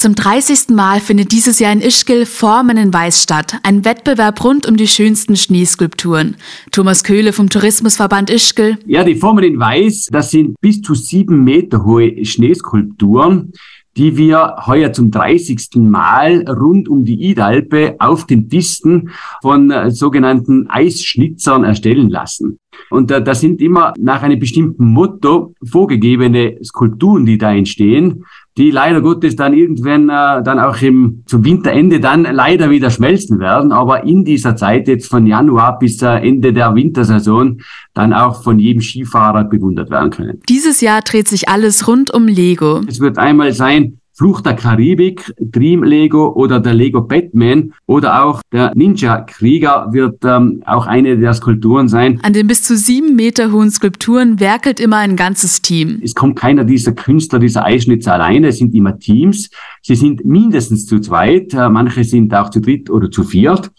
Zum 0.00 0.14
30. 0.14 0.70
Mal 0.70 0.98
findet 0.98 1.30
dieses 1.30 1.58
Jahr 1.58 1.74
in 1.74 1.82
Ischgl 1.82 2.24
Formen 2.24 2.78
in 2.78 2.90
Weiß 2.90 3.22
statt, 3.22 3.58
ein 3.64 3.84
Wettbewerb 3.84 4.42
rund 4.42 4.66
um 4.66 4.78
die 4.78 4.86
schönsten 4.86 5.36
Schneeskulpturen. 5.36 6.36
Thomas 6.72 7.04
Köhle 7.04 7.34
vom 7.34 7.50
Tourismusverband 7.50 8.30
Ischgl. 8.30 8.78
Ja, 8.86 9.04
die 9.04 9.14
Formen 9.14 9.44
in 9.44 9.60
Weiß, 9.60 10.08
das 10.10 10.30
sind 10.30 10.58
bis 10.62 10.80
zu 10.80 10.94
sieben 10.94 11.44
Meter 11.44 11.84
hohe 11.84 12.24
Schneeskulpturen 12.24 13.52
die 13.96 14.16
wir 14.16 14.54
heuer 14.66 14.92
zum 14.92 15.10
30. 15.10 15.70
Mal 15.76 16.44
rund 16.48 16.88
um 16.88 17.04
die 17.04 17.28
Idalpe 17.28 17.96
auf 17.98 18.24
den 18.24 18.48
Pisten 18.48 19.10
von 19.42 19.70
äh, 19.70 19.90
sogenannten 19.90 20.68
Eisschnitzern 20.68 21.64
erstellen 21.64 22.08
lassen. 22.08 22.58
Und 22.88 23.10
äh, 23.10 23.22
das 23.22 23.40
sind 23.40 23.60
immer 23.60 23.94
nach 23.98 24.22
einem 24.22 24.38
bestimmten 24.38 24.86
Motto 24.86 25.54
vorgegebene 25.64 26.56
Skulpturen, 26.62 27.26
die 27.26 27.38
da 27.38 27.52
entstehen, 27.52 28.24
die 28.56 28.70
leider 28.70 29.00
Gottes 29.00 29.36
dann 29.36 29.54
irgendwann 29.54 30.08
äh, 30.08 30.42
dann 30.42 30.58
auch 30.58 30.80
im, 30.82 31.22
zum 31.26 31.44
Winterende 31.44 32.00
dann 32.00 32.24
leider 32.24 32.70
wieder 32.70 32.90
schmelzen 32.90 33.38
werden, 33.38 33.72
aber 33.72 34.04
in 34.04 34.24
dieser 34.24 34.56
Zeit 34.56 34.88
jetzt 34.88 35.08
von 35.08 35.26
Januar 35.26 35.78
bis 35.78 36.02
äh, 36.02 36.08
Ende 36.08 36.52
der 36.52 36.74
Wintersaison 36.74 37.60
dann 37.94 38.12
auch 38.12 38.42
von 38.42 38.58
jedem 38.58 38.82
Skifahrer 38.82 39.44
bewundert 39.44 39.90
werden 39.90 40.10
können. 40.10 40.40
Dieses 40.48 40.80
Jahr 40.80 41.00
dreht 41.02 41.28
sich 41.28 41.48
alles 41.48 41.86
rund 41.86 42.12
um 42.12 42.26
Lego. 42.26 42.80
Es 42.88 43.00
wird 43.00 43.18
einmal 43.18 43.52
sein, 43.52 43.99
Fluch 44.20 44.42
der 44.42 44.52
Karibik, 44.52 45.32
Dream 45.40 45.82
Lego 45.82 46.34
oder 46.34 46.60
der 46.60 46.74
Lego 46.74 47.00
Batman 47.00 47.72
oder 47.86 48.22
auch 48.22 48.42
der 48.52 48.70
Ninja 48.74 49.22
Krieger 49.22 49.88
wird 49.92 50.22
ähm, 50.26 50.62
auch 50.66 50.86
eine 50.86 51.16
der 51.16 51.32
Skulpturen 51.32 51.88
sein. 51.88 52.20
An 52.22 52.34
den 52.34 52.46
bis 52.46 52.62
zu 52.62 52.76
sieben 52.76 53.16
Meter 53.16 53.50
hohen 53.50 53.70
Skulpturen 53.70 54.38
werkelt 54.38 54.78
immer 54.78 54.98
ein 54.98 55.16
ganzes 55.16 55.62
Team. 55.62 56.02
Es 56.04 56.14
kommt 56.14 56.38
keiner 56.38 56.64
dieser 56.64 56.92
Künstler, 56.92 57.38
dieser 57.38 57.64
Eischnitzer 57.64 58.12
alleine, 58.12 58.48
es 58.48 58.58
sind 58.58 58.74
immer 58.74 58.98
Teams. 58.98 59.48
Sie 59.80 59.94
sind 59.94 60.22
mindestens 60.22 60.84
zu 60.84 61.00
zweit, 61.00 61.54
äh, 61.54 61.70
manche 61.70 62.04
sind 62.04 62.34
auch 62.34 62.50
zu 62.50 62.60
dritt 62.60 62.90
oder 62.90 63.10
zu 63.10 63.24
viert. 63.24 63.70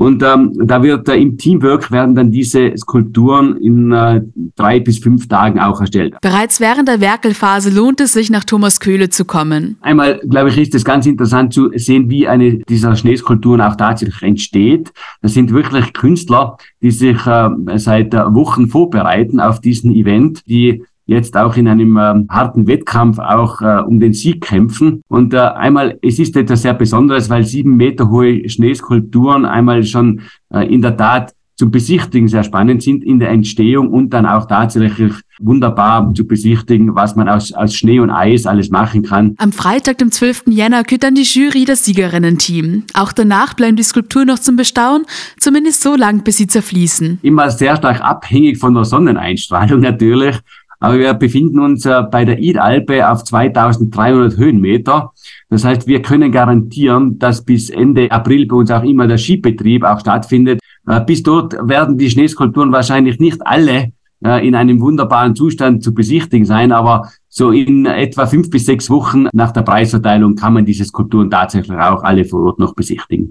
Und 0.00 0.22
ähm, 0.22 0.54
da 0.64 0.82
wird 0.82 1.10
äh, 1.10 1.16
im 1.16 1.36
Teamwork 1.36 1.90
werden 1.90 2.14
dann 2.14 2.30
diese 2.30 2.72
Skulpturen 2.74 3.58
in 3.58 3.92
äh, 3.92 4.22
drei 4.56 4.80
bis 4.80 4.98
fünf 4.98 5.28
Tagen 5.28 5.60
auch 5.60 5.78
erstellt. 5.78 6.14
Bereits 6.22 6.58
während 6.58 6.88
der 6.88 7.02
Werkelphase 7.02 7.68
lohnt 7.68 8.00
es 8.00 8.14
sich, 8.14 8.30
nach 8.30 8.44
Thomas 8.44 8.80
Köhle 8.80 9.10
zu 9.10 9.26
kommen. 9.26 9.76
Einmal, 9.82 10.18
glaube 10.26 10.48
ich, 10.48 10.56
ist 10.56 10.74
es 10.74 10.86
ganz 10.86 11.04
interessant 11.04 11.52
zu 11.52 11.70
sehen, 11.74 12.08
wie 12.08 12.26
eine 12.26 12.60
dieser 12.60 12.96
Schneeskulpturen 12.96 13.60
auch 13.60 13.76
tatsächlich 13.76 14.22
entsteht. 14.22 14.90
Das 15.20 15.34
sind 15.34 15.52
wirklich 15.52 15.92
Künstler, 15.92 16.56
die 16.80 16.92
sich 16.92 17.26
äh, 17.26 17.50
seit 17.76 18.14
äh, 18.14 18.34
Wochen 18.34 18.68
vorbereiten 18.68 19.38
auf 19.38 19.60
diesen 19.60 19.94
Event, 19.94 20.40
die 20.46 20.82
jetzt 21.10 21.36
auch 21.36 21.56
in 21.56 21.66
einem 21.66 21.96
äh, 21.96 22.24
harten 22.28 22.66
Wettkampf 22.66 23.18
auch 23.18 23.60
äh, 23.60 23.82
um 23.82 23.98
den 23.98 24.12
Sieg 24.12 24.42
kämpfen. 24.42 25.02
Und 25.08 25.34
äh, 25.34 25.38
einmal, 25.38 25.98
es 26.02 26.18
ist 26.18 26.36
etwas 26.36 26.62
sehr 26.62 26.74
Besonderes, 26.74 27.28
weil 27.28 27.44
sieben 27.44 27.76
Meter 27.76 28.08
hohe 28.08 28.48
Schneeskulpturen 28.48 29.44
einmal 29.44 29.82
schon 29.82 30.22
äh, 30.54 30.72
in 30.72 30.82
der 30.82 30.96
Tat 30.96 31.34
zum 31.60 31.70
Besichtigen 31.70 32.26
sehr 32.26 32.42
spannend 32.42 32.82
sind 32.82 33.04
in 33.04 33.18
der 33.18 33.28
Entstehung 33.28 33.90
und 33.90 34.14
dann 34.14 34.24
auch 34.24 34.46
tatsächlich 34.46 35.12
wunderbar 35.38 36.10
zu 36.14 36.26
besichtigen, 36.26 36.94
was 36.94 37.16
man 37.16 37.28
aus, 37.28 37.52
aus 37.52 37.74
Schnee 37.74 38.00
und 38.00 38.10
Eis 38.10 38.46
alles 38.46 38.70
machen 38.70 39.02
kann. 39.02 39.34
Am 39.36 39.52
Freitag, 39.52 39.98
dem 39.98 40.10
12. 40.10 40.44
Jänner, 40.46 40.84
kürt 40.84 41.02
dann 41.02 41.14
die 41.14 41.22
Jury 41.22 41.66
das 41.66 41.84
Siegerinnen-Team. 41.84 42.84
Auch 42.94 43.12
danach 43.12 43.52
bleiben 43.52 43.76
die 43.76 43.82
Skulpturen 43.82 44.28
noch 44.28 44.38
zum 44.38 44.56
Bestaunen, 44.56 45.04
zumindest 45.38 45.82
so 45.82 45.96
lang, 45.96 46.24
bis 46.24 46.38
sie 46.38 46.46
zerfließen. 46.46 47.18
Immer 47.20 47.50
sehr 47.50 47.76
stark 47.76 48.00
abhängig 48.00 48.56
von 48.56 48.72
der 48.72 48.86
Sonneneinstrahlung 48.86 49.80
natürlich. 49.80 50.38
Aber 50.80 50.98
wir 50.98 51.12
befinden 51.14 51.60
uns 51.60 51.84
äh, 51.84 52.02
bei 52.10 52.24
der 52.24 52.38
Idalpe 52.38 53.08
auf 53.08 53.22
2300 53.22 54.36
Höhenmeter. 54.36 55.12
Das 55.50 55.64
heißt, 55.64 55.86
wir 55.86 56.00
können 56.00 56.32
garantieren, 56.32 57.18
dass 57.18 57.44
bis 57.44 57.68
Ende 57.68 58.10
April 58.10 58.46
bei 58.46 58.56
uns 58.56 58.70
auch 58.70 58.82
immer 58.82 59.06
der 59.06 59.18
Skibetrieb 59.18 59.84
auch 59.84 60.00
stattfindet. 60.00 60.60
Äh, 60.88 61.00
bis 61.04 61.22
dort 61.22 61.54
werden 61.62 61.98
die 61.98 62.10
Schneeskulpturen 62.10 62.72
wahrscheinlich 62.72 63.20
nicht 63.20 63.46
alle 63.46 63.92
äh, 64.24 64.46
in 64.46 64.54
einem 64.54 64.80
wunderbaren 64.80 65.36
Zustand 65.36 65.82
zu 65.84 65.94
besichtigen 65.94 66.46
sein, 66.46 66.72
aber 66.72 67.10
so 67.28 67.52
in 67.52 67.84
etwa 67.86 68.26
fünf 68.26 68.50
bis 68.50 68.66
sechs 68.66 68.88
Wochen 68.90 69.28
nach 69.32 69.52
der 69.52 69.62
Preisverteilung 69.62 70.34
kann 70.34 70.54
man 70.54 70.64
diese 70.64 70.84
Skulpturen 70.84 71.30
tatsächlich 71.30 71.78
auch 71.78 72.02
alle 72.02 72.24
vor 72.24 72.42
Ort 72.44 72.58
noch 72.58 72.74
besichtigen. 72.74 73.28